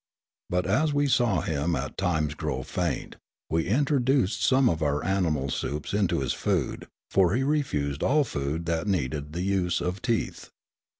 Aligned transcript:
But, 0.49 0.65
as 0.65 0.95
we 0.95 1.05
saw 1.07 1.41
him 1.41 1.75
at 1.75 1.95
times 1.95 2.33
grow 2.33 2.63
faint, 2.63 3.17
we 3.51 3.67
introduced 3.67 4.41
some 4.43 4.67
of 4.67 4.81
our 4.81 5.05
animal 5.05 5.51
soups 5.51 5.93
into 5.93 6.21
his 6.21 6.33
food— 6.33 6.87
for 7.11 7.35
he 7.35 7.43
refused 7.43 8.01
all 8.01 8.23
food 8.23 8.65
that 8.65 8.87
needed 8.87 9.33
the 9.33 9.43
use 9.43 9.79
of 9.79 10.01
teeth. 10.01 10.49